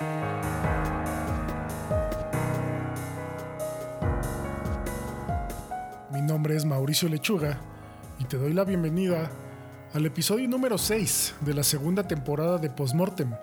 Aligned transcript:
Mi 0.00 0.06
nombre 6.22 6.56
es 6.56 6.64
Mauricio 6.64 7.06
Lechuga 7.10 7.58
y 8.18 8.24
te 8.24 8.38
doy 8.38 8.54
la 8.54 8.64
bienvenida 8.64 9.30
al 9.92 10.06
episodio 10.06 10.48
número 10.48 10.78
6 10.78 11.34
de 11.42 11.52
la 11.52 11.62
segunda 11.62 12.08
temporada 12.08 12.56
de 12.56 12.70
Postmortem, 12.70 13.34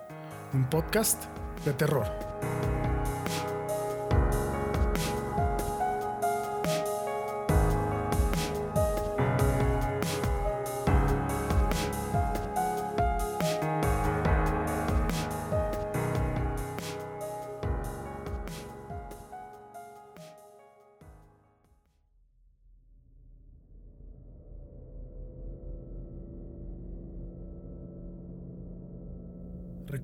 un 0.53 0.67
podcast 0.67 1.25
de 1.63 1.73
terror. 1.73 2.26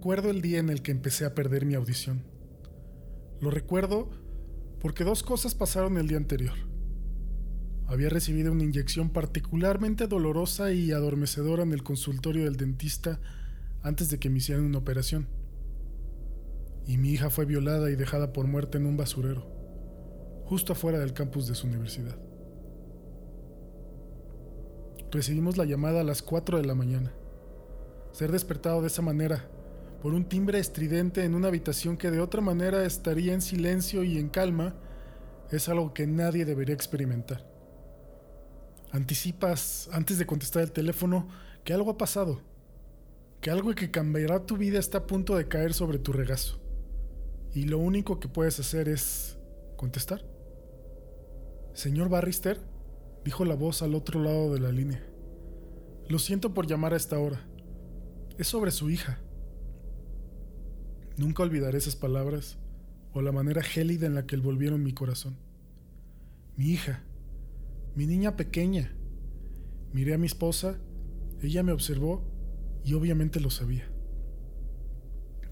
Recuerdo 0.04 0.32
el 0.32 0.42
día 0.42 0.60
en 0.60 0.70
el 0.70 0.82
que 0.82 0.92
empecé 0.92 1.24
a 1.24 1.34
perder 1.34 1.66
mi 1.66 1.76
audición. 1.76 2.24
Lo 3.40 3.50
recuerdo 3.50 4.10
porque 4.82 5.06
dos 5.06 5.24
cosas 5.24 5.56
pasaron 5.56 5.98
el 5.98 6.10
día 6.10 6.18
anterior. 6.18 6.56
Había 7.88 8.10
recibido 8.10 8.52
una 8.52 8.66
inyección 8.66 9.12
particularmente 9.12 10.08
dolorosa 10.08 10.74
y 10.74 10.92
adormecedora 10.92 11.64
en 11.64 11.72
el 11.72 11.84
consultorio 11.84 12.44
del 12.44 12.58
dentista 12.58 13.22
antes 13.82 14.10
de 14.10 14.20
que 14.20 14.30
me 14.30 14.40
hicieran 14.40 14.66
una 14.66 14.80
operación. 14.80 15.30
Y 16.86 16.98
mi 16.98 17.12
hija 17.12 17.30
fue 17.30 17.45
violada 17.45 17.90
y 17.90 17.95
dejada 17.95 18.34
por 18.34 18.45
muerte 18.45 18.80
en 18.80 18.88
un 18.88 18.98
basurero, 18.98 19.48
justo 20.44 20.73
afuera 20.73 21.00
del 21.00 21.14
campus 21.14 21.48
de 21.48 21.56
su 21.56 21.66
universidad. 21.66 22.20
Recibimos 25.14 25.56
la 25.56 25.64
llamada 25.64 26.02
a 26.02 26.04
las 26.04 26.22
4 26.22 26.58
de 26.58 26.66
la 26.66 26.76
mañana. 26.76 27.14
Ser 28.12 28.34
despertado 28.34 28.82
de 28.82 28.88
esa 28.88 29.02
manera 29.02 29.50
por 30.04 30.14
un 30.14 30.26
timbre 30.26 30.59
estridente 30.59 31.23
en 31.23 31.34
una 31.34 31.48
habitación 31.48 31.96
que 31.96 32.12
de 32.12 32.20
otra 32.20 32.42
manera 32.42 32.86
estaría 32.86 33.34
en 33.34 33.42
silencio 33.42 34.04
y 34.04 34.18
en 34.18 34.28
calma, 34.28 34.76
es 35.50 35.70
algo 35.70 35.94
que 35.94 36.06
nadie 36.06 36.44
debería 36.44 36.76
experimentar. 36.76 37.48
Anticipas, 38.92 39.90
antes 39.94 40.18
de 40.18 40.26
contestar 40.26 40.62
el 40.62 40.73
teléfono, 40.73 41.30
que 41.64 41.72
algo 41.72 41.92
ha 41.92 41.98
pasado, 41.98 42.42
que 43.40 43.50
algo 43.50 43.73
que 43.76 43.92
cambiará 43.92 44.45
tu 44.45 44.58
vida 44.58 44.78
está 44.78 44.98
a 44.98 45.08
punto 45.08 45.38
de 45.38 45.48
caer 45.48 45.73
sobre 45.73 46.00
tu 46.00 46.12
regazo. 46.12 46.60
Y 47.54 47.64
lo 47.64 47.78
único 47.78 48.20
que 48.20 48.28
puedes 48.28 48.60
hacer 48.60 48.90
es 48.90 49.38
contestar. 49.78 50.26
Señor 51.73 52.10
Barrister, 52.10 52.60
dijo 53.23 53.45
la 53.45 53.56
voz 53.56 53.82
al 53.82 53.95
otro 53.95 54.22
lado 54.22 54.54
de 54.54 54.60
la 54.60 54.73
línea. 54.73 55.02
Lo 56.10 56.20
siento 56.20 56.54
por 56.54 56.67
llamar 56.67 56.94
a 56.94 56.98
esta 56.98 57.17
hora. 57.20 57.48
Es 58.38 58.50
sobre 58.50 58.72
su 58.72 58.90
hija. 58.90 59.23
Nunca 61.17 61.44
olvidaré 61.44 61.78
esas 61.78 61.95
palabras 61.95 62.58
o 63.14 63.22
la 63.22 63.31
manera 63.31 63.61
gélida 63.61 64.08
en 64.08 64.16
la 64.16 64.25
que 64.25 64.36
envolvieron 64.36 64.83
mi 64.83 64.94
corazón. 64.94 65.38
Mi 66.58 66.66
hija, 66.66 67.03
mi 67.95 68.08
niña 68.08 68.36
pequeña. 68.36 68.95
Miré 69.94 70.16
a 70.16 70.17
mi 70.17 70.25
esposa, 70.25 70.80
ella 71.42 71.61
me 71.61 71.72
observó 71.72 72.23
y 72.83 72.95
obviamente 72.95 73.39
lo 73.39 73.50
sabía. 73.50 73.88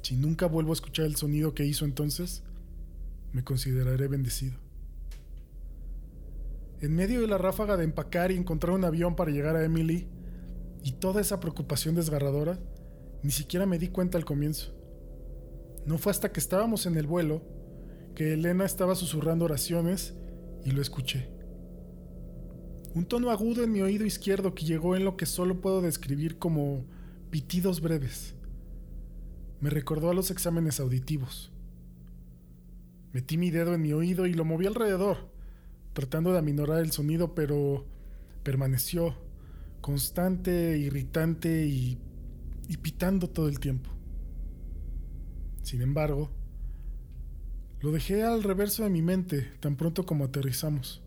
Si 0.01 0.15
nunca 0.15 0.47
vuelvo 0.47 0.71
a 0.71 0.73
escuchar 0.73 1.05
el 1.05 1.15
sonido 1.15 1.53
que 1.53 1.65
hizo 1.65 1.85
entonces, 1.85 2.43
me 3.31 3.43
consideraré 3.43 4.07
bendecido. 4.07 4.57
En 6.79 6.95
medio 6.95 7.21
de 7.21 7.27
la 7.27 7.37
ráfaga 7.37 7.77
de 7.77 7.83
empacar 7.83 8.31
y 8.31 8.37
encontrar 8.37 8.73
un 8.73 8.83
avión 8.83 9.15
para 9.15 9.29
llegar 9.29 9.55
a 9.55 9.63
Emily, 9.63 10.07
y 10.83 10.93
toda 10.93 11.21
esa 11.21 11.39
preocupación 11.39 11.93
desgarradora, 11.93 12.59
ni 13.21 13.29
siquiera 13.29 13.67
me 13.67 13.77
di 13.77 13.89
cuenta 13.89 14.17
al 14.17 14.25
comienzo. 14.25 14.73
No 15.85 15.97
fue 15.97 16.11
hasta 16.11 16.31
que 16.31 16.39
estábamos 16.39 16.85
en 16.85 16.97
el 16.97 17.07
vuelo 17.07 17.41
que 18.15 18.33
Elena 18.33 18.65
estaba 18.65 18.95
susurrando 18.95 19.45
oraciones 19.45 20.13
y 20.65 20.71
lo 20.71 20.81
escuché. 20.81 21.29
Un 22.93 23.05
tono 23.05 23.31
agudo 23.31 23.63
en 23.63 23.71
mi 23.71 23.81
oído 23.81 24.05
izquierdo 24.05 24.53
que 24.53 24.65
llegó 24.65 24.95
en 24.95 25.05
lo 25.05 25.15
que 25.15 25.25
solo 25.25 25.61
puedo 25.61 25.81
describir 25.81 26.37
como 26.37 26.85
pitidos 27.29 27.81
breves. 27.81 28.35
Me 29.61 29.69
recordó 29.69 30.09
a 30.09 30.13
los 30.13 30.29
exámenes 30.29 30.79
auditivos. 30.79 31.51
Metí 33.13 33.37
mi 33.37 33.49
dedo 33.49 33.73
en 33.73 33.81
mi 33.81 33.93
oído 33.93 34.25
y 34.27 34.33
lo 34.33 34.45
moví 34.45 34.65
alrededor, 34.65 35.29
tratando 35.93 36.31
de 36.33 36.39
aminorar 36.39 36.79
el 36.81 36.91
sonido, 36.91 37.33
pero 37.33 37.85
permaneció 38.43 39.15
constante, 39.79 40.77
irritante 40.77 41.65
y, 41.65 41.97
y 42.67 42.77
pitando 42.77 43.29
todo 43.29 43.47
el 43.47 43.59
tiempo. 43.59 43.89
Sin 45.61 45.81
embargo, 45.81 46.31
lo 47.79 47.91
dejé 47.91 48.23
al 48.23 48.43
reverso 48.43 48.83
de 48.83 48.89
mi 48.89 49.01
mente 49.01 49.51
tan 49.59 49.75
pronto 49.75 50.05
como 50.05 50.25
aterrizamos. 50.25 51.01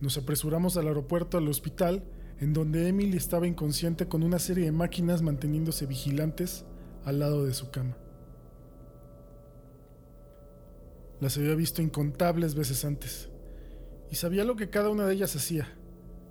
Nos 0.00 0.16
apresuramos 0.16 0.76
al 0.76 0.88
aeropuerto 0.88 1.38
al 1.38 1.48
hospital, 1.48 2.04
en 2.40 2.52
donde 2.52 2.88
Emily 2.88 3.16
estaba 3.16 3.46
inconsciente 3.46 4.08
con 4.08 4.22
una 4.22 4.38
serie 4.38 4.64
de 4.64 4.72
máquinas 4.72 5.22
manteniéndose 5.22 5.86
vigilantes 5.86 6.64
al 7.04 7.20
lado 7.20 7.44
de 7.44 7.54
su 7.54 7.70
cama. 7.70 7.96
Las 11.20 11.36
había 11.38 11.54
visto 11.54 11.80
incontables 11.80 12.54
veces 12.54 12.84
antes, 12.84 13.30
y 14.10 14.16
sabía 14.16 14.44
lo 14.44 14.56
que 14.56 14.68
cada 14.68 14.90
una 14.90 15.06
de 15.06 15.14
ellas 15.14 15.34
hacía 15.36 15.68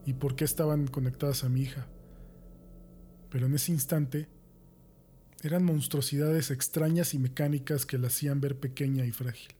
y 0.06 0.14
por 0.14 0.36
qué 0.36 0.44
estaban 0.44 0.88
conectadas 0.88 1.44
a 1.44 1.50
mi 1.50 1.62
hija. 1.62 1.88
Pero 3.30 3.48
en 3.48 3.56
ese 3.56 3.72
instante 3.72 4.28
eran 5.44 5.66
monstruosidades 5.66 6.52
extrañas 6.52 7.14
y 7.14 7.20
mecánicas 7.20 7.86
que 7.86 7.98
la 7.98 8.08
hacían 8.08 8.40
ver 8.40 8.58
pequeña 8.58 9.06
y 9.06 9.12
frágil. 9.12 9.54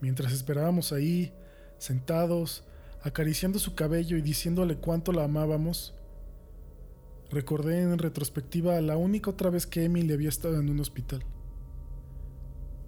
Mientras 0.00 0.32
esperábamos 0.32 0.92
ahí, 0.92 1.32
sentados, 1.78 2.64
acariciando 3.02 3.60
su 3.60 3.76
cabello 3.76 4.16
y 4.16 4.22
diciéndole 4.22 4.76
cuánto 4.76 5.12
la 5.12 5.22
amábamos, 5.22 5.94
recordé 7.30 7.80
en 7.80 7.98
retrospectiva 7.98 8.80
la 8.80 8.96
única 8.96 9.30
otra 9.30 9.50
vez 9.50 9.66
que 9.66 9.84
Emily 9.84 10.12
había 10.12 10.28
estado 10.28 10.58
en 10.58 10.68
un 10.68 10.80
hospital. 10.80 11.24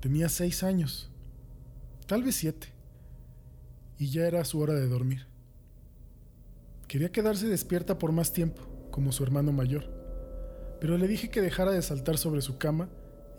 Tenía 0.01 0.29
seis 0.29 0.65
años, 0.65 1.11
tal 2.07 2.25
vez 2.25 2.35
siete, 2.35 2.69
y 3.99 4.11
ya 4.11 4.27
era 4.27 4.45
su 4.45 4.59
hora 4.59 4.75
de 4.75 4.89
dormir. 4.89 5.27
Quería 6.89 7.13
quedarse 7.13 7.47
despierta 7.47 7.99
por 7.99 8.11
más 8.11 8.33
tiempo, 8.33 8.63
como 8.91 9.13
su 9.13 9.23
hermano 9.23 9.53
mayor 9.53 9.98
pero 10.81 10.97
le 10.97 11.09
dije 11.09 11.31
que 11.31 11.43
dejara 11.43 11.73
de 11.73 11.83
saltar 11.83 12.19
sobre 12.19 12.41
su 12.41 12.59
cama 12.59 12.89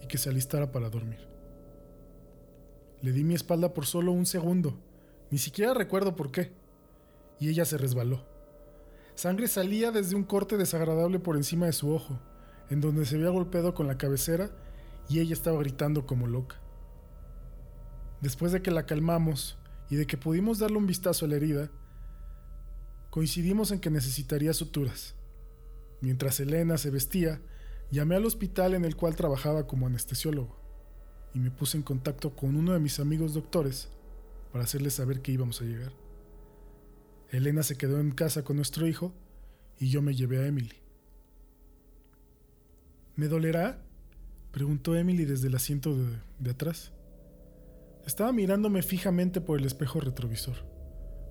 y 0.02 0.08
que 0.08 0.18
se 0.18 0.30
alistara 0.30 0.72
para 0.72 0.90
dormir. 0.90 1.28
Le 3.02 3.12
di 3.12 3.24
mi 3.24 3.34
espalda 3.34 3.74
por 3.74 3.86
solo 3.86 4.12
un 4.12 4.26
segundo, 4.26 4.78
ni 5.32 5.38
siquiera 5.38 5.74
recuerdo 5.74 6.16
por 6.16 6.32
qué, 6.32 6.52
y 7.40 7.50
ella 7.50 7.64
se 7.64 7.78
resbaló. 7.78 8.26
Sangre 9.16 9.48
salía 9.48 9.92
desde 9.92 10.16
un 10.16 10.24
corte 10.24 10.58
desagradable 10.58 11.20
por 11.20 11.38
encima 11.38 11.66
de 11.66 11.74
su 11.74 11.92
ojo, 11.92 12.20
en 12.70 12.82
donde 12.82 13.06
se 13.06 13.16
había 13.16 13.30
golpeado 13.30 13.74
con 13.74 13.88
la 13.88 13.98
cabecera 13.98 14.52
y 15.08 15.20
ella 15.20 15.34
estaba 15.34 15.60
gritando 15.60 16.06
como 16.06 16.28
loca. 16.28 16.58
Después 18.22 18.52
de 18.52 18.62
que 18.62 18.72
la 18.72 18.86
calmamos 18.86 19.58
y 19.90 19.96
de 19.96 20.06
que 20.06 20.18
pudimos 20.18 20.60
darle 20.60 20.78
un 20.78 20.88
vistazo 20.88 21.26
a 21.26 21.30
la 21.30 21.38
herida, 21.38 21.72
coincidimos 23.10 23.72
en 23.72 23.80
que 23.80 23.90
necesitaría 23.90 24.54
suturas 24.54 25.16
Mientras 26.02 26.40
Elena 26.40 26.78
se 26.78 26.92
vestía, 26.92 27.42
llamé 27.92 28.16
al 28.16 28.26
hospital 28.26 28.74
en 28.74 28.86
el 28.86 28.96
cual 28.96 29.16
trabajaba 29.16 29.68
como 29.68 29.88
anestesiólogo 29.88 30.60
y 31.34 31.40
me 31.40 31.52
puse 31.52 31.78
en 31.78 31.84
contacto 31.84 32.36
con 32.36 32.56
uno 32.56 32.74
de 32.74 32.80
mis 32.80 33.00
amigos 33.00 33.34
doctores 33.34 33.90
para 34.52 34.64
hacerles 34.64 34.94
saber 34.94 35.22
que 35.22 35.32
íbamos 35.32 35.62
a 35.62 35.66
llegar. 35.66 35.92
Elena 37.30 37.64
se 37.64 37.78
quedó 37.78 38.00
en 38.00 38.12
casa 38.12 38.44
con 38.44 38.56
nuestro 38.56 38.88
hijo 38.88 39.14
y 39.78 39.90
yo 39.90 40.02
me 40.02 40.16
llevé 40.16 40.40
a 40.40 40.48
Emily. 40.48 40.76
¿Me 43.16 43.28
dolerá? 43.28 43.84
preguntó 44.52 44.96
Emily 44.96 45.26
desde 45.26 45.48
el 45.48 45.56
asiento 45.56 45.96
de, 45.96 46.18
de 46.40 46.52
atrás. 46.52 46.92
Estaba 48.06 48.32
mirándome 48.32 48.82
fijamente 48.82 49.42
por 49.42 49.60
el 49.60 49.66
espejo 49.66 50.00
retrovisor, 50.00 50.56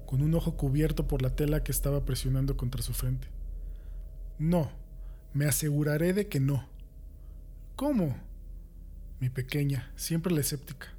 con 0.07 0.23
un 0.23 0.35
ojo 0.35 0.57
cubierto 0.57 1.09
por 1.09 1.23
la 1.23 1.35
tela 1.35 1.65
que 1.65 1.73
estaba 1.73 2.05
presionando 2.05 2.57
contra 2.57 2.83
su 2.83 2.93
frente. 2.93 3.29
No, 4.39 4.71
me 5.35 5.47
aseguraré 5.47 6.13
de 6.13 6.29
que 6.29 6.39
no. 6.39 6.69
¿Cómo? 7.75 8.17
Mi 9.21 9.31
pequeña, 9.31 9.93
siempre 9.97 10.33
la 10.33 10.41
escéptica. 10.41 10.95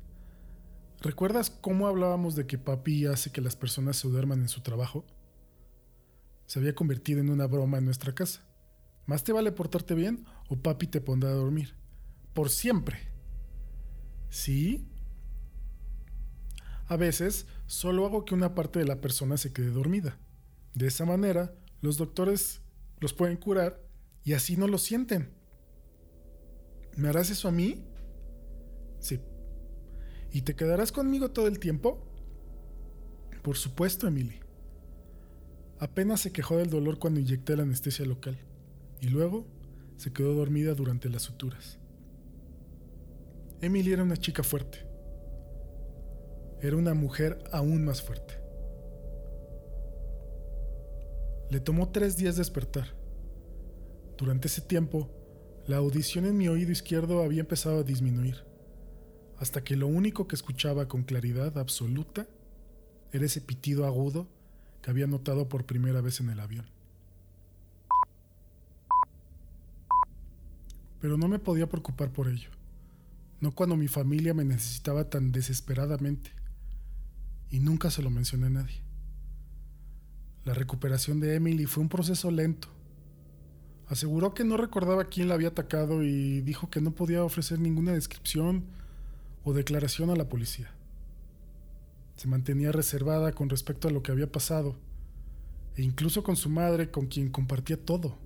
¿Recuerdas 1.01 1.49
cómo 1.49 1.87
hablábamos 1.87 2.35
de 2.35 2.45
que 2.45 2.57
papi 2.57 3.05
hace 3.05 3.31
que 3.31 3.39
las 3.39 3.55
personas 3.55 3.95
se 3.95 4.09
duerman 4.09 4.41
en 4.41 4.49
su 4.49 4.61
trabajo? 4.61 5.05
Se 6.45 6.59
había 6.59 6.75
convertido 6.75 7.21
en 7.21 7.29
una 7.29 7.47
broma 7.47 7.77
en 7.77 7.85
nuestra 7.85 8.13
casa. 8.13 8.41
Más 9.05 9.23
te 9.23 9.31
vale 9.31 9.53
portarte 9.53 9.95
bien 9.95 10.25
o 10.49 10.57
papi 10.57 10.87
te 10.87 10.99
pondrá 10.99 11.29
a 11.29 11.35
dormir. 11.35 11.75
Por 12.33 12.49
siempre. 12.49 12.99
¿Sí? 14.29 14.85
A 16.87 16.97
veces 16.97 17.47
solo 17.67 18.05
hago 18.05 18.25
que 18.25 18.35
una 18.35 18.53
parte 18.53 18.79
de 18.79 18.85
la 18.85 18.99
persona 18.99 19.37
se 19.37 19.53
quede 19.53 19.69
dormida. 19.69 20.17
De 20.73 20.87
esa 20.87 21.05
manera, 21.05 21.53
los 21.81 21.97
doctores 21.97 22.61
los 22.99 23.13
pueden 23.13 23.37
curar 23.37 23.81
y 24.23 24.33
así 24.33 24.57
no 24.57 24.67
lo 24.67 24.77
sienten. 24.77 25.33
¿Me 26.95 27.09
harás 27.09 27.29
eso 27.29 27.47
a 27.47 27.51
mí? 27.51 27.85
Sí. 28.99 29.19
¿Y 30.31 30.41
te 30.41 30.55
quedarás 30.55 30.91
conmigo 30.91 31.31
todo 31.31 31.47
el 31.47 31.59
tiempo? 31.59 32.05
Por 33.41 33.57
supuesto, 33.57 34.07
Emily. 34.07 34.39
Apenas 35.79 36.19
se 36.21 36.31
quejó 36.31 36.57
del 36.57 36.69
dolor 36.69 36.99
cuando 36.99 37.19
inyecté 37.19 37.55
la 37.55 37.63
anestesia 37.63 38.05
local 38.05 38.37
y 38.99 39.07
luego 39.07 39.47
se 39.95 40.11
quedó 40.11 40.33
dormida 40.33 40.73
durante 40.73 41.09
las 41.09 41.21
suturas. 41.21 41.79
Emily 43.61 43.93
era 43.93 44.03
una 44.03 44.17
chica 44.17 44.43
fuerte. 44.43 44.85
Era 46.61 46.75
una 46.75 46.93
mujer 46.93 47.43
aún 47.51 47.85
más 47.85 48.01
fuerte. 48.01 48.38
Le 51.49 51.59
tomó 51.59 51.89
tres 51.89 52.15
días 52.15 52.35
despertar. 52.35 52.95
Durante 54.19 54.47
ese 54.47 54.61
tiempo, 54.61 55.09
la 55.65 55.77
audición 55.77 56.25
en 56.25 56.37
mi 56.37 56.47
oído 56.47 56.71
izquierdo 56.71 57.23
había 57.23 57.39
empezado 57.39 57.79
a 57.79 57.83
disminuir, 57.83 58.43
hasta 59.39 59.63
que 59.63 59.75
lo 59.75 59.87
único 59.87 60.27
que 60.27 60.35
escuchaba 60.35 60.87
con 60.87 61.03
claridad 61.03 61.57
absoluta 61.57 62.27
era 63.11 63.25
ese 63.25 63.41
pitido 63.41 63.87
agudo 63.87 64.27
que 64.83 64.91
había 64.91 65.07
notado 65.07 65.49
por 65.49 65.65
primera 65.65 66.01
vez 66.01 66.19
en 66.19 66.29
el 66.29 66.39
avión. 66.39 66.67
Pero 71.01 71.17
no 71.17 71.27
me 71.27 71.39
podía 71.39 71.67
preocupar 71.67 72.11
por 72.11 72.27
ello, 72.27 72.51
no 73.41 73.55
cuando 73.55 73.75
mi 73.75 73.87
familia 73.87 74.35
me 74.35 74.45
necesitaba 74.45 75.09
tan 75.09 75.31
desesperadamente, 75.31 76.31
y 77.49 77.59
nunca 77.59 77.89
se 77.89 78.03
lo 78.03 78.11
mencioné 78.11 78.47
a 78.47 78.51
nadie. 78.51 78.88
La 80.49 80.55
recuperación 80.55 81.19
de 81.19 81.35
Emily 81.35 81.67
fue 81.67 81.83
un 81.83 81.89
proceso 81.89 82.31
lento. 82.31 82.69
Aseguró 83.85 84.33
que 84.33 84.43
no 84.43 84.57
recordaba 84.57 85.05
quién 85.05 85.27
la 85.27 85.35
había 85.35 85.49
atacado 85.49 86.01
y 86.01 86.41
dijo 86.41 86.71
que 86.71 86.81
no 86.81 86.89
podía 86.89 87.23
ofrecer 87.23 87.59
ninguna 87.59 87.91
descripción 87.91 88.63
o 89.43 89.53
declaración 89.53 90.09
a 90.09 90.15
la 90.15 90.27
policía. 90.27 90.71
Se 92.15 92.27
mantenía 92.27 92.71
reservada 92.71 93.31
con 93.31 93.47
respecto 93.47 93.87
a 93.87 93.91
lo 93.91 94.01
que 94.01 94.11
había 94.11 94.31
pasado, 94.31 94.75
e 95.75 95.83
incluso 95.83 96.23
con 96.23 96.35
su 96.35 96.49
madre, 96.49 96.89
con 96.89 97.05
quien 97.05 97.29
compartía 97.29 97.77
todo. 97.77 98.17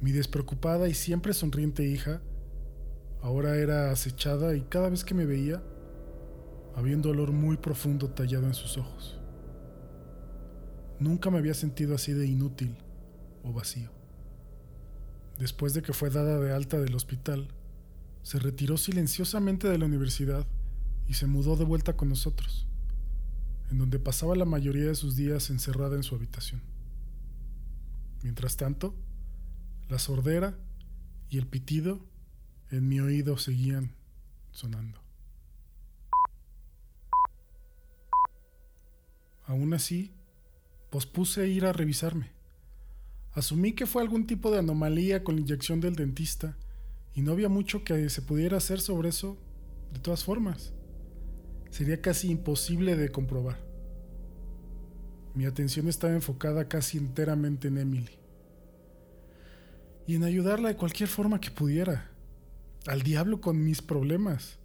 Mi 0.00 0.12
despreocupada 0.12 0.88
y 0.88 0.94
siempre 0.94 1.34
sonriente 1.34 1.84
hija 1.84 2.22
ahora 3.22 3.56
era 3.56 3.90
acechada 3.90 4.54
y 4.54 4.60
cada 4.60 4.88
vez 4.88 5.02
que 5.02 5.14
me 5.14 5.26
veía 5.26 5.64
había 6.76 6.94
un 6.94 7.02
dolor 7.02 7.32
muy 7.32 7.56
profundo 7.56 8.08
tallado 8.08 8.46
en 8.46 8.54
sus 8.54 8.78
ojos. 8.78 9.18
Nunca 11.02 11.30
me 11.30 11.38
había 11.38 11.54
sentido 11.54 11.96
así 11.96 12.12
de 12.12 12.26
inútil 12.26 12.76
o 13.42 13.52
vacío. 13.52 13.90
Después 15.36 15.74
de 15.74 15.82
que 15.82 15.92
fue 15.92 16.10
dada 16.10 16.38
de 16.38 16.52
alta 16.52 16.78
del 16.78 16.94
hospital, 16.94 17.48
se 18.22 18.38
retiró 18.38 18.76
silenciosamente 18.76 19.68
de 19.68 19.78
la 19.78 19.86
universidad 19.86 20.46
y 21.08 21.14
se 21.14 21.26
mudó 21.26 21.56
de 21.56 21.64
vuelta 21.64 21.96
con 21.96 22.08
nosotros, 22.08 22.68
en 23.72 23.78
donde 23.78 23.98
pasaba 23.98 24.36
la 24.36 24.44
mayoría 24.44 24.84
de 24.84 24.94
sus 24.94 25.16
días 25.16 25.50
encerrada 25.50 25.96
en 25.96 26.04
su 26.04 26.14
habitación. 26.14 26.62
Mientras 28.22 28.56
tanto, 28.56 28.94
la 29.88 29.98
sordera 29.98 30.56
y 31.28 31.38
el 31.38 31.48
pitido 31.48 31.98
en 32.70 32.86
mi 32.86 33.00
oído 33.00 33.38
seguían 33.38 33.96
sonando. 34.52 35.02
Aún 39.44 39.74
así, 39.74 40.14
pospuse 40.92 41.48
ir 41.48 41.64
a 41.64 41.72
revisarme. 41.72 42.30
Asumí 43.32 43.72
que 43.72 43.86
fue 43.86 44.02
algún 44.02 44.28
tipo 44.28 44.52
de 44.52 44.58
anomalía 44.58 45.24
con 45.24 45.34
la 45.34 45.40
inyección 45.40 45.80
del 45.80 45.96
dentista 45.96 46.56
y 47.14 47.22
no 47.22 47.32
había 47.32 47.48
mucho 47.48 47.82
que 47.82 48.08
se 48.10 48.22
pudiera 48.22 48.58
hacer 48.58 48.80
sobre 48.80 49.08
eso 49.08 49.38
de 49.92 49.98
todas 49.98 50.22
formas 50.22 50.72
sería 51.72 52.02
casi 52.02 52.30
imposible 52.30 52.96
de 52.96 53.10
comprobar. 53.10 53.58
Mi 55.34 55.46
atención 55.46 55.88
estaba 55.88 56.12
enfocada 56.12 56.68
casi 56.68 56.98
enteramente 56.98 57.68
en 57.68 57.78
Emily. 57.78 58.18
Y 60.06 60.16
en 60.16 60.24
ayudarla 60.24 60.68
de 60.68 60.76
cualquier 60.76 61.08
forma 61.08 61.40
que 61.40 61.50
pudiera. 61.50 62.10
Al 62.86 63.00
diablo 63.02 63.40
con 63.40 63.64
mis 63.64 63.80
problemas. 63.80 64.58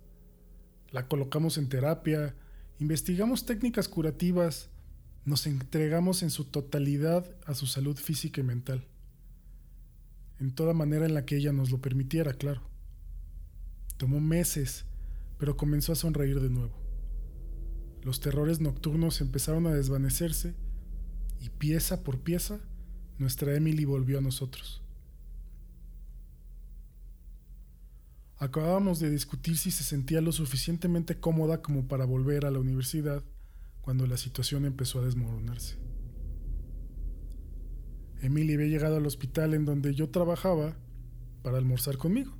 La 0.92 1.08
colocamos 1.08 1.58
en 1.58 1.70
terapia, 1.70 2.36
investigamos 2.78 3.46
técnicas 3.46 3.88
curativas, 3.88 4.70
nos 5.28 5.46
entregamos 5.46 6.24
en 6.24 6.30
su 6.30 6.46
totalidad 6.46 7.30
a 7.46 7.54
su 7.54 7.68
salud 7.68 7.98
física 7.98 8.40
y 8.40 8.46
mental. 8.46 8.88
En 10.40 10.56
toda 10.56 10.74
manera 10.74 11.06
en 11.06 11.14
la 11.14 11.26
que 11.26 11.36
ella 11.36 11.52
nos 11.52 11.70
lo 11.70 11.82
permitiera, 11.82 12.32
claro. 12.32 12.62
Tomó 13.98 14.22
meses, 14.22 14.86
pero 15.38 15.58
comenzó 15.58 15.92
a 15.92 15.96
sonreír 15.96 16.40
de 16.40 16.50
nuevo. 16.50 16.72
Los 18.04 18.22
terrores 18.22 18.62
nocturnos 18.62 19.20
empezaron 19.20 19.68
a 19.68 19.74
desvanecerse 19.74 20.56
y 21.42 21.50
pieza 21.50 22.06
por 22.06 22.22
pieza 22.22 22.62
nuestra 23.18 23.54
Emily 23.54 23.84
volvió 23.84 24.20
a 24.20 24.22
nosotros. 24.22 24.82
Acabábamos 28.38 29.02
de 29.02 29.10
discutir 29.10 29.58
si 29.58 29.72
se 29.72 29.84
sentía 29.84 30.22
lo 30.22 30.32
suficientemente 30.32 31.20
cómoda 31.20 31.62
como 31.62 31.86
para 31.90 32.06
volver 32.06 32.46
a 32.46 32.52
la 32.52 32.60
universidad 32.60 33.26
cuando 33.88 34.06
la 34.06 34.18
situación 34.18 34.66
empezó 34.66 35.00
a 35.00 35.06
desmoronarse. 35.06 35.78
Emily 38.22 38.56
había 38.56 38.68
llegado 38.68 38.98
al 38.98 39.06
hospital 39.06 39.54
en 39.54 39.64
donde 39.64 39.96
yo 39.96 40.10
trabajaba 40.10 40.76
para 41.42 41.58
almorzar 41.58 41.96
conmigo. 41.96 42.34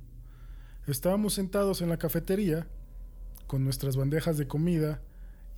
Estábamos 0.86 1.32
sentados 1.32 1.80
en 1.80 1.88
la 1.88 1.96
cafetería 1.96 2.68
con 3.46 3.64
nuestras 3.64 3.96
bandejas 3.96 4.36
de 4.36 4.46
comida 4.46 5.00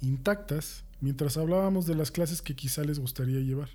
intactas 0.00 0.84
mientras 1.00 1.36
hablábamos 1.36 1.86
de 1.86 1.96
las 1.96 2.12
clases 2.12 2.40
que 2.40 2.54
quizá 2.54 2.84
les 2.84 3.00
gustaría 3.00 3.40
llevar. 3.40 3.70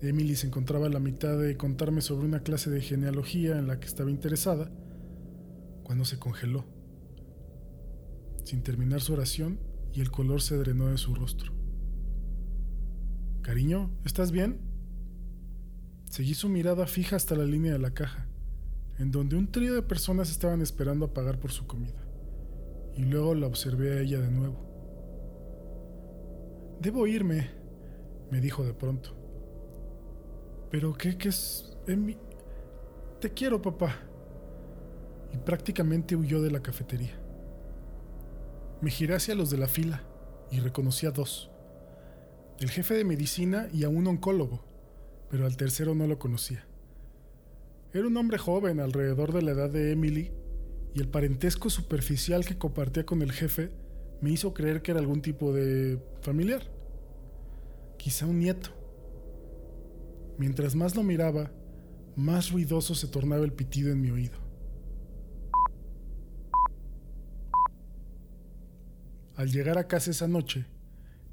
Emily 0.00 0.34
se 0.34 0.48
encontraba 0.48 0.86
a 0.86 0.90
la 0.90 0.98
mitad 0.98 1.38
de 1.38 1.56
contarme 1.56 2.00
sobre 2.00 2.26
una 2.26 2.42
clase 2.42 2.68
de 2.68 2.80
genealogía 2.80 3.60
en 3.60 3.68
la 3.68 3.78
que 3.78 3.86
estaba 3.86 4.10
interesada 4.10 4.72
cuando 5.84 6.04
se 6.04 6.18
congeló, 6.18 6.64
sin 8.42 8.64
terminar 8.64 9.02
su 9.02 9.12
oración 9.12 9.70
y 9.92 10.00
el 10.00 10.10
color 10.10 10.40
se 10.42 10.56
drenó 10.56 10.88
de 10.88 10.98
su 10.98 11.14
rostro. 11.14 11.52
Cariño, 13.42 13.90
¿estás 14.04 14.32
bien? 14.32 14.60
Seguí 16.04 16.34
su 16.34 16.48
mirada 16.48 16.86
fija 16.86 17.16
hasta 17.16 17.34
la 17.34 17.44
línea 17.44 17.72
de 17.72 17.78
la 17.78 17.92
caja, 17.92 18.26
en 18.98 19.10
donde 19.10 19.36
un 19.36 19.50
trío 19.50 19.74
de 19.74 19.82
personas 19.82 20.30
estaban 20.30 20.62
esperando 20.62 21.06
a 21.06 21.14
pagar 21.14 21.38
por 21.38 21.52
su 21.52 21.66
comida 21.66 22.02
y 22.96 23.02
luego 23.02 23.34
la 23.34 23.46
observé 23.46 23.92
a 23.92 24.00
ella 24.00 24.20
de 24.20 24.30
nuevo. 24.30 24.56
Debo 26.80 27.06
irme, 27.06 27.50
me 28.30 28.40
dijo 28.40 28.64
de 28.64 28.74
pronto. 28.74 29.10
¿Pero 30.70 30.94
qué, 30.94 31.16
es? 31.24 31.76
Te 33.20 33.30
quiero, 33.30 33.60
papá. 33.62 33.96
Y 35.32 35.38
prácticamente 35.38 36.16
huyó 36.16 36.42
de 36.42 36.50
la 36.50 36.60
cafetería. 36.60 37.21
Me 38.82 38.90
giré 38.90 39.14
hacia 39.14 39.36
los 39.36 39.48
de 39.48 39.58
la 39.58 39.68
fila 39.68 40.02
y 40.50 40.58
reconocí 40.58 41.06
a 41.06 41.12
dos. 41.12 41.52
El 42.58 42.68
jefe 42.68 42.94
de 42.94 43.04
medicina 43.04 43.68
y 43.72 43.84
a 43.84 43.88
un 43.88 44.08
oncólogo, 44.08 44.64
pero 45.30 45.46
al 45.46 45.56
tercero 45.56 45.94
no 45.94 46.08
lo 46.08 46.18
conocía. 46.18 46.66
Era 47.92 48.08
un 48.08 48.16
hombre 48.16 48.38
joven, 48.38 48.80
alrededor 48.80 49.32
de 49.32 49.42
la 49.42 49.52
edad 49.52 49.70
de 49.70 49.92
Emily, 49.92 50.32
y 50.94 51.00
el 51.00 51.06
parentesco 51.06 51.70
superficial 51.70 52.44
que 52.44 52.58
compartía 52.58 53.06
con 53.06 53.22
el 53.22 53.30
jefe 53.30 53.70
me 54.20 54.30
hizo 54.32 54.52
creer 54.52 54.82
que 54.82 54.90
era 54.90 54.98
algún 54.98 55.22
tipo 55.22 55.52
de 55.52 56.00
familiar, 56.20 56.62
quizá 57.98 58.26
un 58.26 58.40
nieto. 58.40 58.70
Mientras 60.38 60.74
más 60.74 60.96
lo 60.96 61.04
miraba, 61.04 61.52
más 62.16 62.50
ruidoso 62.50 62.96
se 62.96 63.06
tornaba 63.06 63.44
el 63.44 63.52
pitido 63.52 63.92
en 63.92 64.00
mi 64.00 64.10
oído. 64.10 64.41
Al 69.42 69.50
llegar 69.50 69.76
a 69.76 69.88
casa 69.88 70.12
esa 70.12 70.28
noche, 70.28 70.66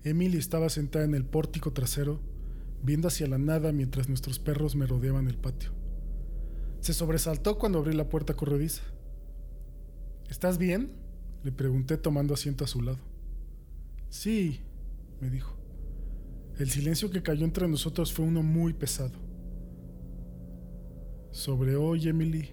Emily 0.04 0.40
estaba 0.40 0.70
sentada 0.70 1.06
en 1.06 1.14
el 1.14 1.26
pórtico 1.26 1.74
trasero, 1.74 2.20
viendo 2.82 3.08
hacia 3.08 3.28
la 3.28 3.38
nada 3.38 3.72
mientras 3.72 4.10
nuestros 4.10 4.40
perros 4.40 4.76
me 4.76 4.88
rodeaban 4.88 5.28
el 5.28 5.38
patio. 5.38 5.70
Se 6.80 6.96
sobresaltó 6.96 7.60
cuando 7.60 7.78
abrí 7.78 7.94
la 7.94 8.10
puerta 8.10 8.34
corrediza. 8.34 8.82
¿Estás 10.28 10.58
bien? 10.58 10.90
Le 11.44 11.52
pregunté 11.52 11.98
tomando 11.98 12.34
asiento 12.34 12.64
a 12.64 12.68
su 12.68 12.82
lado. 12.82 12.98
Sí, 14.10 14.62
me 15.22 15.30
dijo. 15.30 15.56
El 16.58 16.72
silencio 16.72 17.12
que 17.12 17.22
cayó 17.22 17.46
entre 17.46 17.68
nosotros 17.68 18.12
fue 18.12 18.26
uno 18.26 18.42
muy 18.42 18.74
pesado. 18.74 19.14
sobre 21.30 21.76
hoy, 21.76 22.10
Emily. 22.10 22.50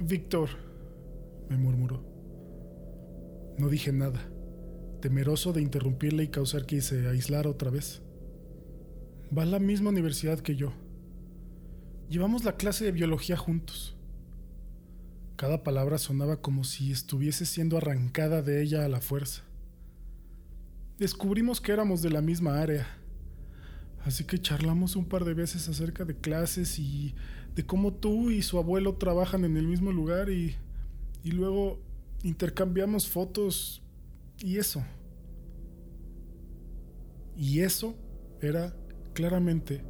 Víctor, 0.00 0.48
me 1.50 1.58
murmuró. 1.58 2.17
No 3.58 3.68
dije 3.68 3.92
nada, 3.92 4.20
temeroso 5.00 5.52
de 5.52 5.60
interrumpirle 5.60 6.22
y 6.22 6.28
causar 6.28 6.64
que 6.64 6.80
se 6.80 7.08
aislara 7.08 7.50
otra 7.50 7.70
vez. 7.70 8.02
Va 9.36 9.42
a 9.42 9.46
la 9.46 9.58
misma 9.58 9.90
universidad 9.90 10.38
que 10.38 10.54
yo. 10.54 10.72
Llevamos 12.08 12.44
la 12.44 12.56
clase 12.56 12.84
de 12.84 12.92
biología 12.92 13.36
juntos. 13.36 13.96
Cada 15.36 15.64
palabra 15.64 15.98
sonaba 15.98 16.40
como 16.40 16.62
si 16.62 16.92
estuviese 16.92 17.46
siendo 17.46 17.76
arrancada 17.76 18.42
de 18.42 18.62
ella 18.62 18.84
a 18.84 18.88
la 18.88 19.00
fuerza. 19.00 19.42
Descubrimos 20.98 21.60
que 21.60 21.72
éramos 21.72 22.00
de 22.00 22.10
la 22.10 22.22
misma 22.22 22.60
área, 22.60 22.86
así 24.04 24.24
que 24.24 24.40
charlamos 24.40 24.96
un 24.96 25.04
par 25.04 25.24
de 25.24 25.34
veces 25.34 25.68
acerca 25.68 26.04
de 26.04 26.16
clases 26.16 26.78
y 26.78 27.14
de 27.54 27.66
cómo 27.66 27.92
tú 27.92 28.30
y 28.30 28.42
su 28.42 28.58
abuelo 28.58 28.94
trabajan 28.94 29.44
en 29.44 29.56
el 29.56 29.66
mismo 29.66 29.92
lugar 29.92 30.30
y, 30.30 30.56
y 31.22 31.32
luego 31.32 31.80
intercambiamos 32.22 33.08
fotos 33.08 33.82
y 34.38 34.58
eso. 34.58 34.84
Y 37.36 37.60
eso 37.60 37.94
era 38.40 38.74
claramente 39.12 39.82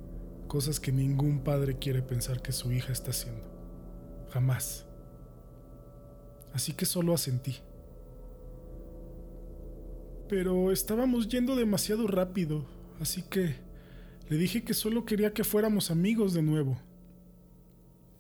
cosas 0.49 0.81
que 0.81 0.93
ningún 0.93 1.41
padre 1.41 1.79
quiere 1.79 2.03
pensar 2.03 2.43
que 2.43 2.53
su 2.53 2.73
hija 2.73 2.93
está 2.93 3.11
haciendo. 3.11 3.45
Jamás. 4.31 4.87
Así 6.53 6.73
que 6.73 6.87
solo 6.87 7.15
asentí. 7.15 7.57
Pero 10.29 10.73
estábamos 10.73 11.29
yendo 11.29 11.57
demasiado 11.57 12.07
rápido, 12.07 12.67
así 13.01 13.23
que 13.23 13.57
le 14.29 14.37
dije 14.37 14.63
que 14.63 14.75
solo 14.75 15.07
quería 15.07 15.33
que 15.33 15.45
fuéramos 15.45 15.91
amigos 15.91 16.35
de 16.35 16.43
nuevo. 16.43 16.77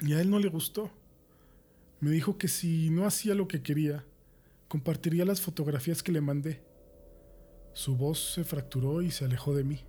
Y 0.01 0.15
a 0.15 0.21
él 0.21 0.31
no 0.31 0.39
le 0.39 0.49
gustó. 0.49 0.91
Me 2.01 2.11
dijo 2.11 2.39
que 2.39 2.49
si 2.49 2.91
no 2.91 3.07
hacía 3.07 3.35
lo 3.35 3.49
que 3.49 3.63
quería, 3.63 4.05
compartiría 4.69 5.25
las 5.25 5.41
fotografías 5.41 6.03
que 6.03 6.13
le 6.13 6.21
mandé. 6.21 6.63
Su 7.73 7.97
voz 7.97 8.35
se 8.35 8.45
fracturó 8.45 9.03
y 9.03 9.11
se 9.11 9.25
alejó 9.25 9.55
de 9.55 9.65
mí. 9.65 9.81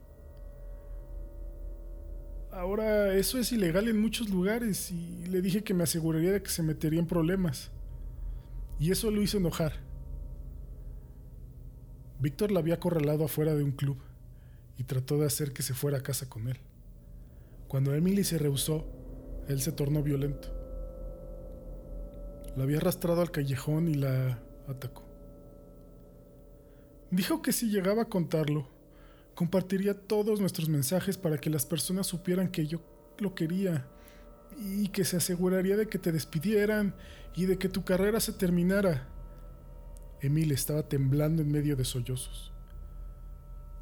Ahora 2.51 3.13
eso 3.13 3.37
es 3.37 3.51
ilegal 3.51 3.87
en 3.87 4.01
muchos 4.01 4.29
lugares 4.29 4.91
y 4.91 5.25
le 5.27 5.41
dije 5.41 5.63
que 5.63 5.75
me 5.75 5.83
aseguraría 5.83 6.31
de 6.31 6.41
que 6.41 6.49
se 6.49 6.63
metería 6.63 6.99
en 6.99 7.05
problemas. 7.05 7.69
Y 8.79 8.91
eso 8.91 9.11
lo 9.11 9.21
hizo 9.21 9.37
enojar. 9.37 9.73
Víctor 12.19 12.51
la 12.51 12.59
había 12.59 12.75
acorralado 12.75 13.25
afuera 13.25 13.53
de 13.53 13.63
un 13.63 13.71
club 13.71 13.97
y 14.77 14.83
trató 14.83 15.17
de 15.17 15.25
hacer 15.25 15.53
que 15.53 15.61
se 15.61 15.73
fuera 15.73 15.99
a 15.99 16.03
casa 16.03 16.27
con 16.27 16.47
él. 16.47 16.57
Cuando 17.67 17.93
Emily 17.93 18.23
se 18.23 18.39
rehusó, 18.39 18.87
él 19.47 19.61
se 19.61 19.71
tornó 19.71 20.01
violento. 20.01 20.58
La 22.55 22.63
había 22.63 22.77
arrastrado 22.77 23.21
al 23.21 23.31
callejón 23.31 23.87
y 23.87 23.95
la 23.95 24.39
atacó. 24.67 25.03
Dijo 27.11 27.41
que 27.41 27.51
si 27.51 27.69
llegaba 27.69 28.03
a 28.03 28.09
contarlo, 28.09 28.67
compartiría 29.35 29.93
todos 29.93 30.39
nuestros 30.39 30.69
mensajes 30.69 31.17
para 31.17 31.37
que 31.37 31.49
las 31.49 31.65
personas 31.65 32.07
supieran 32.07 32.49
que 32.49 32.67
yo 32.67 32.81
lo 33.19 33.33
quería 33.33 33.87
y 34.57 34.89
que 34.89 35.05
se 35.05 35.17
aseguraría 35.17 35.77
de 35.77 35.87
que 35.87 35.97
te 35.97 36.11
despidieran 36.11 36.95
y 37.35 37.45
de 37.45 37.57
que 37.57 37.69
tu 37.69 37.83
carrera 37.83 38.19
se 38.19 38.33
terminara. 38.33 39.07
Emil 40.21 40.51
estaba 40.51 40.87
temblando 40.87 41.41
en 41.41 41.51
medio 41.51 41.75
de 41.75 41.85
sollozos. 41.85 42.51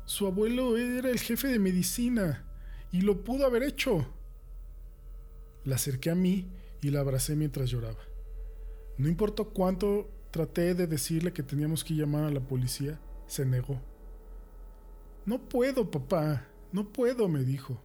Su 0.06 0.28
abuelo 0.28 0.78
era 0.78 1.10
el 1.10 1.20
jefe 1.20 1.48
de 1.48 1.60
medicina 1.60 2.46
y 2.92 3.02
lo 3.02 3.24
pudo 3.24 3.46
haber 3.46 3.64
hecho. 3.64 4.08
La 5.66 5.76
acerqué 5.76 6.12
a 6.12 6.16
mí 6.16 6.50
y 6.82 6.92
la 6.92 7.02
abracé 7.02 7.36
mientras 7.36 7.70
lloraba. 7.70 8.07
No 8.98 9.08
importó 9.08 9.50
cuánto 9.50 10.10
traté 10.32 10.74
de 10.74 10.88
decirle 10.88 11.34
que 11.34 11.44
teníamos 11.44 11.84
que 11.84 11.94
llamar 11.94 12.24
a 12.24 12.32
la 12.32 12.40
policía, 12.40 13.00
se 13.28 13.46
negó. 13.46 13.80
No 15.26 15.48
puedo, 15.50 15.92
papá, 15.92 16.48
no 16.72 16.92
puedo, 16.92 17.28
me 17.28 17.44
dijo. 17.44 17.82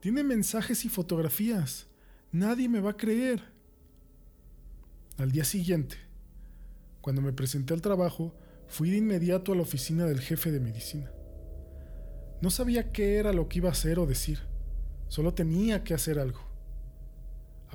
Tiene 0.00 0.22
mensajes 0.22 0.84
y 0.84 0.88
fotografías. 0.88 1.86
Nadie 2.32 2.68
me 2.68 2.80
va 2.80 2.90
a 2.90 2.96
creer. 2.96 3.42
Al 5.18 5.32
día 5.32 5.44
siguiente, 5.44 5.96
cuando 7.00 7.22
me 7.22 7.32
presenté 7.32 7.72
al 7.72 7.80
trabajo, 7.80 8.34
fui 8.68 8.90
de 8.90 8.98
inmediato 8.98 9.52
a 9.52 9.56
la 9.56 9.62
oficina 9.62 10.04
del 10.04 10.20
jefe 10.20 10.50
de 10.50 10.60
medicina. 10.60 11.10
No 12.42 12.50
sabía 12.50 12.92
qué 12.92 13.16
era 13.16 13.32
lo 13.32 13.48
que 13.48 13.58
iba 13.58 13.68
a 13.70 13.72
hacer 13.72 13.98
o 13.98 14.06
decir, 14.06 14.40
solo 15.08 15.32
tenía 15.32 15.84
que 15.84 15.94
hacer 15.94 16.18
algo. 16.18 16.45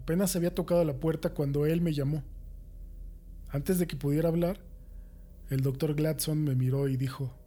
Apenas 0.02 0.36
había 0.36 0.56
tocado 0.56 0.84
la 0.84 1.00
puerta 1.00 1.36
cuando 1.36 1.68
él 1.68 1.80
me 1.80 1.94
llamó. 1.94 2.24
Antes 3.50 3.78
de 3.78 3.86
que 3.86 3.96
pudiera 3.96 4.30
hablar, 4.30 4.60
el 5.52 5.62
doctor 5.62 5.94
Gladson 5.94 6.44
me 6.44 6.56
miró 6.56 6.88
y 6.88 6.98
dijo, 6.98 7.38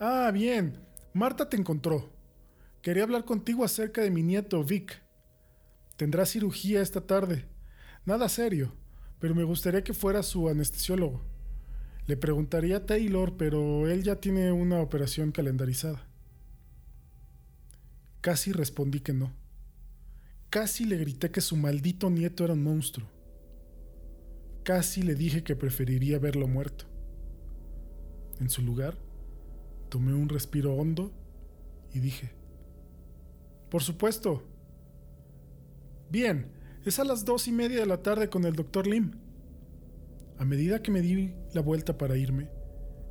Ah, 0.00 0.30
bien. 0.32 0.78
Marta 1.12 1.50
te 1.50 1.58
encontró. 1.58 2.08
Quería 2.80 3.02
hablar 3.02 3.26
contigo 3.26 3.64
acerca 3.64 4.00
de 4.00 4.10
mi 4.10 4.22
nieto, 4.22 4.64
Vic. 4.64 5.02
Tendrá 5.96 6.24
cirugía 6.24 6.80
esta 6.80 7.02
tarde. 7.02 7.44
Nada 8.06 8.30
serio, 8.30 8.72
pero 9.18 9.34
me 9.34 9.44
gustaría 9.44 9.84
que 9.84 9.92
fuera 9.92 10.22
su 10.22 10.48
anestesiólogo. 10.48 11.20
Le 12.06 12.16
preguntaría 12.16 12.78
a 12.78 12.86
Taylor, 12.86 13.36
pero 13.36 13.90
él 13.90 14.04
ya 14.04 14.16
tiene 14.16 14.52
una 14.52 14.80
operación 14.80 15.32
calendarizada. 15.32 16.08
Casi 18.22 18.52
respondí 18.52 19.00
que 19.00 19.12
no. 19.12 19.41
Casi 20.52 20.84
le 20.84 20.98
grité 20.98 21.30
que 21.30 21.40
su 21.40 21.56
maldito 21.56 22.10
nieto 22.10 22.44
era 22.44 22.52
un 22.52 22.62
monstruo. 22.62 23.08
Casi 24.62 25.02
le 25.02 25.14
dije 25.14 25.42
que 25.42 25.56
preferiría 25.56 26.18
verlo 26.18 26.46
muerto. 26.46 26.84
En 28.38 28.50
su 28.50 28.60
lugar, 28.60 28.98
Tomé 29.92 30.14
un 30.14 30.30
respiro 30.30 30.74
hondo 30.74 31.12
y 31.92 32.00
dije, 32.00 32.30
por 33.70 33.82
supuesto. 33.82 34.42
Bien, 36.08 36.46
es 36.86 36.98
a 36.98 37.04
las 37.04 37.26
dos 37.26 37.46
y 37.46 37.52
media 37.52 37.80
de 37.80 37.84
la 37.84 38.02
tarde 38.02 38.30
con 38.30 38.46
el 38.46 38.54
doctor 38.54 38.86
Lim. 38.86 39.10
A 40.38 40.46
medida 40.46 40.80
que 40.80 40.90
me 40.90 41.02
di 41.02 41.34
la 41.52 41.60
vuelta 41.60 41.98
para 41.98 42.16
irme, 42.16 42.48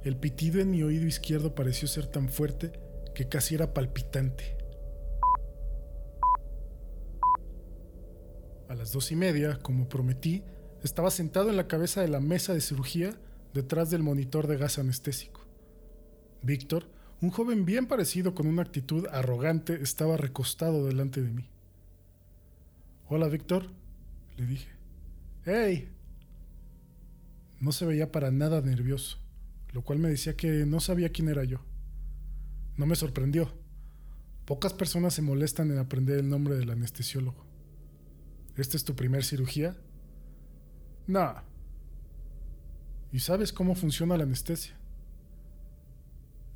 el 0.04 0.18
pitido 0.18 0.60
en 0.60 0.72
mi 0.72 0.82
oído 0.82 1.06
izquierdo 1.06 1.54
pareció 1.54 1.88
ser 1.88 2.08
tan 2.08 2.30
fuerte 2.30 2.72
que 3.14 3.30
casi 3.30 3.54
era 3.54 3.76
palpitante. 3.76 4.58
Las 8.82 8.94
dos 8.94 9.12
y 9.12 9.16
media, 9.16 9.60
como 9.62 9.88
prometí, 9.88 10.42
estaba 10.82 11.12
sentado 11.12 11.52
en 11.52 11.56
la 11.56 11.68
cabeza 11.68 12.02
de 12.02 12.08
la 12.08 12.20
mesa 12.20 12.56
de 12.56 12.62
cirugía 12.62 13.16
detrás 13.54 13.92
del 13.92 14.02
monitor 14.02 14.48
de 14.48 14.58
gas 14.58 14.80
anestésico. 14.80 15.46
Víctor, 16.42 16.90
un 17.22 17.30
joven 17.30 17.64
bien 17.64 17.86
parecido 17.86 18.34
con 18.34 18.48
una 18.48 18.64
actitud 18.64 19.06
arrogante, 19.12 19.84
estaba 19.84 20.18
recostado 20.18 20.84
delante 20.84 21.22
de 21.22 21.30
mí. 21.30 21.48
Hola, 23.08 23.28
Víctor, 23.28 23.68
le 24.36 24.48
dije. 24.48 24.70
¡Hey! 25.46 25.88
No 27.60 27.74
se 27.74 27.86
veía 27.86 28.12
para 28.12 28.32
nada 28.32 28.62
nervioso, 28.62 29.20
lo 29.74 29.84
cual 29.84 30.00
me 30.00 30.10
decía 30.10 30.36
que 30.36 30.66
no 30.66 30.80
sabía 30.80 31.12
quién 31.12 31.30
era 31.30 31.44
yo. 31.44 31.64
No 32.78 32.88
me 32.88 32.96
sorprendió. 32.96 33.54
Pocas 34.46 34.74
personas 34.74 35.14
se 35.14 35.22
molestan 35.22 35.70
en 35.70 35.78
aprender 35.78 36.18
el 36.18 36.30
nombre 36.30 36.56
del 36.56 36.72
anestesiólogo. 36.72 37.51
¿Esta 38.58 38.78
es 38.78 38.84
tu 38.84 38.96
primer 38.96 39.24
cirugía? 39.24 39.76
No. 41.08 41.36
¿Y 43.12 43.20
sabes 43.20 43.52
cómo 43.52 43.76
funciona 43.76 44.18
la 44.18 44.24
anestesia? 44.24 44.76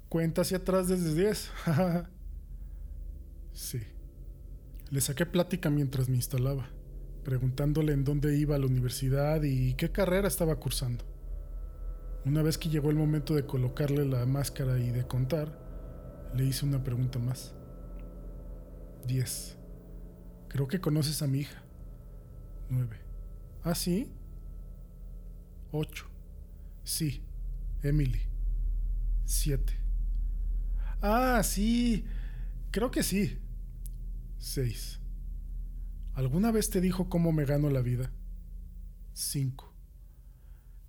Cuenta 0.09 0.41
hacia 0.41 0.57
atrás 0.57 0.87
desde 0.87 1.13
10. 1.13 1.51
sí. 3.53 3.81
Le 4.91 5.01
saqué 5.01 5.25
plática 5.25 5.69
mientras 5.69 6.09
me 6.09 6.15
instalaba, 6.15 6.69
preguntándole 7.23 7.93
en 7.93 8.03
dónde 8.03 8.37
iba 8.37 8.55
a 8.55 8.59
la 8.59 8.67
universidad 8.67 9.41
y 9.43 9.73
qué 9.73 9.91
carrera 9.91 10.27
estaba 10.27 10.55
cursando. 10.57 11.03
Una 12.23 12.41
vez 12.41 12.57
que 12.57 12.69
llegó 12.69 12.89
el 12.89 12.95
momento 12.95 13.35
de 13.35 13.45
colocarle 13.45 14.05
la 14.05 14.25
máscara 14.25 14.79
y 14.79 14.91
de 14.91 15.05
contar, 15.05 15.59
le 16.33 16.45
hice 16.45 16.65
una 16.65 16.83
pregunta 16.83 17.19
más. 17.19 17.53
10. 19.07 19.57
Creo 20.47 20.67
que 20.67 20.79
conoces 20.79 21.21
a 21.21 21.27
mi 21.27 21.39
hija. 21.39 21.64
9. 22.69 22.98
¿Ah, 23.63 23.75
sí? 23.75 24.12
8. 25.72 26.05
Sí, 26.84 27.24
Emily. 27.84 28.22
7. 29.25 29.74
Ah, 31.01 31.41
sí. 31.43 32.05
Creo 32.72 32.91
que 32.91 33.03
sí. 33.03 33.39
6. 34.38 35.00
¿Alguna 36.13 36.51
vez 36.51 36.69
te 36.69 36.81
dijo 36.81 37.10
cómo 37.10 37.31
me 37.31 37.45
gano 37.45 37.69
la 37.69 37.81
vida? 37.81 38.12
5. 39.13 39.74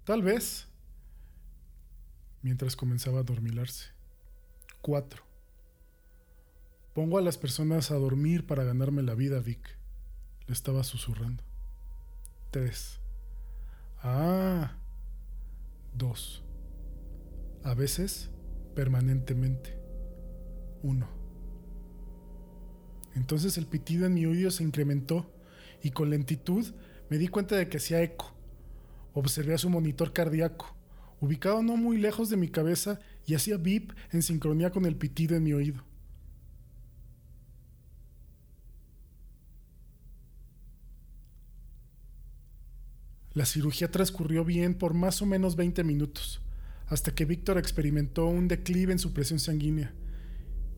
Tal 0.04 0.22
vez. 0.22 0.68
Mientras 2.42 2.76
comenzaba 2.76 3.20
a 3.20 3.24
dormilarse. 3.24 3.90
4. 4.82 5.24
Pongo 6.94 7.18
a 7.18 7.22
las 7.22 7.38
personas 7.38 7.90
a 7.90 7.96
dormir 7.96 8.46
para 8.46 8.64
ganarme 8.64 9.02
la 9.02 9.14
vida, 9.14 9.40
Vic. 9.40 9.78
Le 10.46 10.52
estaba 10.52 10.84
susurrando. 10.84 11.45
Tres. 12.50 13.00
Ah. 14.02 14.76
Dos. 15.94 16.44
A 17.64 17.74
veces, 17.74 18.30
permanentemente. 18.74 19.78
Uno. 20.82 21.08
Entonces 23.14 23.56
el 23.56 23.66
pitido 23.66 24.06
en 24.06 24.14
mi 24.14 24.26
oído 24.26 24.50
se 24.50 24.62
incrementó 24.62 25.26
y 25.82 25.90
con 25.90 26.10
lentitud 26.10 26.66
me 27.08 27.18
di 27.18 27.28
cuenta 27.28 27.56
de 27.56 27.68
que 27.68 27.78
hacía 27.78 28.02
eco. 28.02 28.34
Observé 29.14 29.54
a 29.54 29.58
su 29.58 29.70
monitor 29.70 30.12
cardíaco, 30.12 30.76
ubicado 31.20 31.62
no 31.62 31.76
muy 31.76 31.96
lejos 31.96 32.28
de 32.28 32.36
mi 32.36 32.48
cabeza 32.48 33.00
y 33.26 33.34
hacía 33.34 33.56
bip 33.56 33.92
en 34.12 34.22
sincronía 34.22 34.70
con 34.70 34.84
el 34.84 34.96
pitido 34.96 35.34
en 35.34 35.44
mi 35.44 35.54
oído. 35.54 35.82
La 43.36 43.44
cirugía 43.44 43.90
transcurrió 43.90 44.46
bien 44.46 44.72
por 44.72 44.94
más 44.94 45.20
o 45.20 45.26
menos 45.26 45.56
20 45.56 45.84
minutos, 45.84 46.40
hasta 46.86 47.14
que 47.14 47.26
Víctor 47.26 47.58
experimentó 47.58 48.24
un 48.24 48.48
declive 48.48 48.92
en 48.92 48.98
su 48.98 49.12
presión 49.12 49.38
sanguínea. 49.38 49.92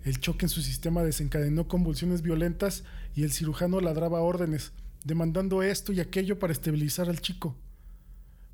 El 0.02 0.18
choque 0.18 0.46
en 0.46 0.48
su 0.48 0.60
sistema 0.60 1.04
desencadenó 1.04 1.68
convulsiones 1.68 2.20
violentas 2.20 2.82
y 3.14 3.22
el 3.22 3.30
cirujano 3.30 3.80
ladraba 3.80 4.22
órdenes, 4.22 4.72
demandando 5.04 5.62
esto 5.62 5.92
y 5.92 6.00
aquello 6.00 6.40
para 6.40 6.52
estabilizar 6.52 7.08
al 7.08 7.20
chico. 7.20 7.56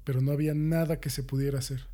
Pero 0.05 0.21
no 0.21 0.33
había 0.33 0.53
nada 0.53 1.01
que 1.01 1.09
se 1.09 1.23
pudiera 1.23 1.61
hacer. 1.61 1.87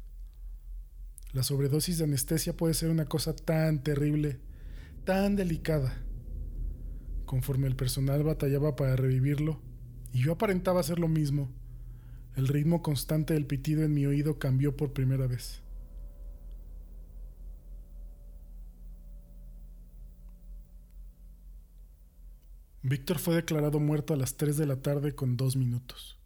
La 1.32 1.44
sobredosis 1.44 1.98
de 1.98 2.04
anestesia 2.06 2.56
puede 2.56 2.74
ser 2.74 2.90
una 2.90 3.04
cosa 3.04 3.36
tan 3.36 3.84
terrible, 3.84 4.40
tan 5.04 5.36
delicada. 5.36 6.02
Conforme 7.24 7.68
el 7.68 7.76
personal 7.76 8.24
batallaba 8.24 8.74
para 8.74 8.96
revivirlo, 8.96 9.60
y 10.12 10.24
yo 10.24 10.32
aparentaba 10.32 10.80
hacer 10.80 10.98
lo 10.98 11.06
mismo, 11.06 11.52
el 12.36 12.48
ritmo 12.48 12.82
constante 12.82 13.34
del 13.34 13.46
pitido 13.46 13.82
en 13.82 13.92
mi 13.92 14.06
oído 14.06 14.38
cambió 14.38 14.76
por 14.76 14.92
primera 14.92 15.26
vez. 15.26 15.62
Víctor 22.82 23.18
fue 23.18 23.34
declarado 23.34 23.78
muerto 23.78 24.14
a 24.14 24.16
las 24.16 24.36
3 24.36 24.56
de 24.56 24.66
la 24.66 24.76
tarde 24.76 25.14
con 25.14 25.36
dos 25.36 25.56
minutos. 25.56 26.18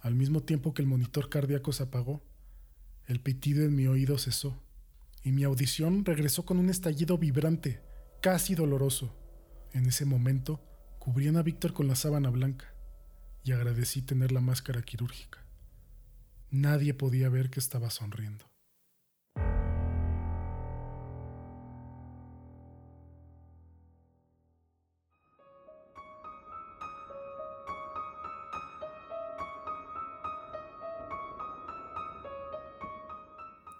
Al 0.00 0.14
mismo 0.14 0.42
tiempo 0.42 0.74
que 0.74 0.82
el 0.82 0.88
monitor 0.88 1.28
cardíaco 1.28 1.72
se 1.72 1.84
apagó, 1.84 2.22
el 3.06 3.20
pitido 3.20 3.64
en 3.64 3.76
mi 3.76 3.86
oído 3.86 4.18
cesó 4.18 4.60
y 5.22 5.32
mi 5.32 5.44
audición 5.44 6.04
regresó 6.04 6.44
con 6.44 6.58
un 6.58 6.68
estallido 6.68 7.16
vibrante, 7.16 7.80
casi 8.20 8.54
doloroso. 8.54 9.14
En 9.72 9.86
ese 9.86 10.04
momento, 10.04 10.60
cubrían 10.98 11.36
a 11.36 11.42
Víctor 11.42 11.72
con 11.74 11.86
la 11.86 11.94
sábana 11.94 12.30
blanca 12.30 12.73
y 13.44 13.52
agradecí 13.52 14.02
tener 14.02 14.32
la 14.32 14.40
máscara 14.40 14.82
quirúrgica. 14.82 15.44
Nadie 16.50 16.94
podía 16.94 17.28
ver 17.28 17.50
que 17.50 17.60
estaba 17.60 17.90
sonriendo. 17.90 18.44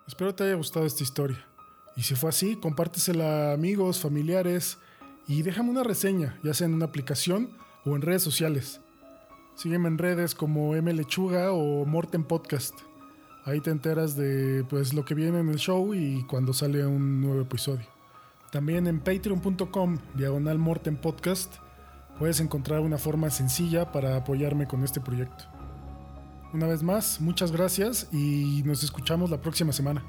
Espero 0.06 0.34
te 0.34 0.44
haya 0.44 0.54
gustado 0.54 0.84
esta 0.84 1.02
historia. 1.02 1.44
Y 1.96 2.02
si 2.02 2.14
fue 2.14 2.28
así, 2.28 2.56
compártesela 2.56 3.50
a 3.50 3.52
amigos, 3.54 4.00
familiares 4.00 4.78
y 5.26 5.42
déjame 5.42 5.70
una 5.70 5.82
reseña, 5.82 6.38
ya 6.42 6.52
sea 6.54 6.66
en 6.66 6.74
una 6.74 6.84
aplicación 6.84 7.56
o 7.84 7.96
en 7.96 8.02
redes 8.02 8.22
sociales. 8.22 8.80
Sígueme 9.54 9.88
en 9.88 9.98
redes 9.98 10.34
como 10.34 10.74
M 10.74 10.92
Lechuga 10.92 11.52
o 11.52 11.84
Morten 11.86 12.24
Podcast. 12.24 12.74
Ahí 13.44 13.60
te 13.60 13.70
enteras 13.70 14.16
de 14.16 14.64
pues 14.68 14.94
lo 14.94 15.04
que 15.04 15.14
viene 15.14 15.38
en 15.38 15.48
el 15.48 15.58
show 15.58 15.94
y 15.94 16.24
cuando 16.24 16.52
sale 16.52 16.84
un 16.84 17.20
nuevo 17.20 17.42
episodio. 17.42 17.86
También 18.50 18.86
en 18.86 19.00
patreon.com 19.00 19.98
diagonal 20.14 20.58
Morten 20.58 20.96
Podcast 20.96 21.54
puedes 22.18 22.40
encontrar 22.40 22.80
una 22.80 22.98
forma 22.98 23.30
sencilla 23.30 23.92
para 23.92 24.16
apoyarme 24.16 24.66
con 24.66 24.82
este 24.82 25.00
proyecto. 25.00 25.44
Una 26.52 26.66
vez 26.66 26.82
más, 26.82 27.20
muchas 27.20 27.52
gracias 27.52 28.08
y 28.12 28.62
nos 28.64 28.82
escuchamos 28.82 29.30
la 29.30 29.40
próxima 29.40 29.72
semana. 29.72 30.04